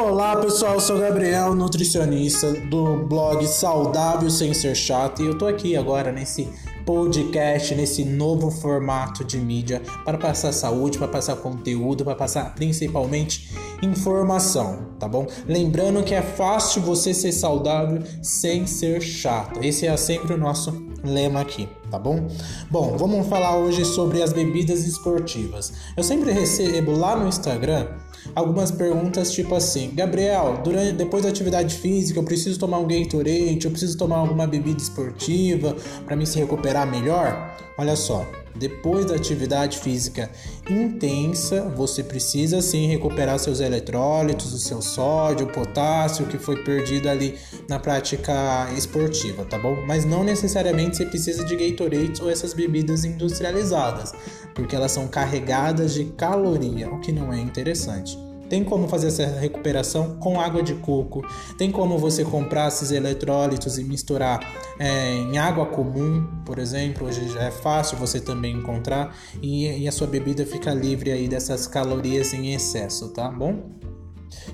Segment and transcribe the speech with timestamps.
[0.00, 5.36] Olá pessoal, eu sou o Gabriel, nutricionista do blog Saudável Sem Ser Chato e eu
[5.36, 6.48] tô aqui agora nesse
[6.86, 13.52] podcast, nesse novo formato de mídia para passar saúde, para passar conteúdo, para passar principalmente
[13.82, 15.26] informação, tá bom?
[15.48, 19.58] Lembrando que é fácil você ser saudável sem ser chato.
[19.64, 22.28] Esse é sempre o nosso lema aqui, tá bom?
[22.70, 25.72] Bom, vamos falar hoje sobre as bebidas esportivas.
[25.96, 27.88] Eu sempre recebo lá no Instagram
[28.34, 33.60] algumas perguntas tipo assim: Gabriel, durante, depois da atividade física, eu preciso tomar um Gatorade,
[33.64, 37.56] eu preciso tomar alguma bebida esportiva para me se recuperar melhor?
[37.76, 40.30] Olha só, depois da atividade física
[40.68, 47.08] intensa, você precisa sim recuperar seus eletrólitos, o seu sódio, o potássio que foi perdido
[47.08, 47.38] ali
[47.68, 49.76] na prática esportiva, tá bom?
[49.86, 54.12] Mas não necessariamente você precisa de Gatorade ou essas bebidas industrializadas,
[54.54, 58.27] porque elas são carregadas de caloria, o que não é interessante.
[58.48, 61.26] Tem como fazer essa recuperação com água de coco.
[61.56, 64.40] Tem como você comprar esses eletrólitos e misturar
[64.78, 67.06] é, em água comum, por exemplo.
[67.06, 71.28] Hoje já é fácil você também encontrar e, e a sua bebida fica livre aí
[71.28, 73.87] dessas calorias em excesso, tá bom?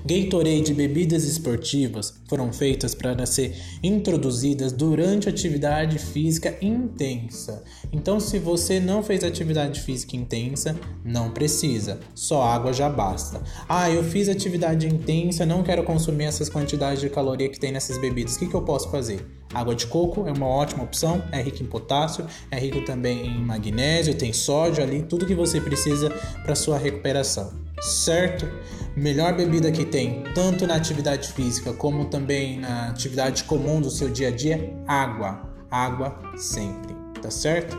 [0.05, 7.63] Gatorade e bebidas esportivas foram feitas para ser introduzidas durante atividade física intensa.
[7.91, 13.41] Então, se você não fez atividade física intensa, não precisa, só água já basta.
[13.67, 17.97] Ah, eu fiz atividade intensa, não quero consumir essas quantidades de caloria que tem nessas
[17.97, 18.35] bebidas.
[18.35, 19.25] O que, que eu posso fazer?
[19.53, 23.39] Água de coco é uma ótima opção, é rico em potássio, é rico também em
[23.39, 26.09] magnésio, tem sódio ali, tudo que você precisa
[26.43, 28.47] para sua recuperação, certo?
[28.95, 34.09] Melhor bebida que tem, tanto na atividade física como também na atividade comum do seu
[34.09, 35.53] dia a dia, água.
[35.69, 37.77] Água sempre, tá certo?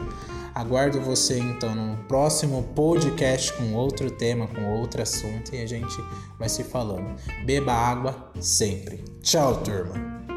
[0.55, 5.97] Aguardo você então no próximo podcast com outro tema, com outro assunto e a gente
[6.39, 7.15] vai se falando.
[7.45, 9.05] Beba água sempre.
[9.21, 10.36] Tchau, turma.